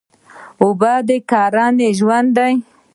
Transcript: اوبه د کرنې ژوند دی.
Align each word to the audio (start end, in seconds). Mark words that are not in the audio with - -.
اوبه 0.61 0.93
د 1.07 1.09
کرنې 1.29 1.89
ژوند 1.99 2.29
دی. 2.37 2.53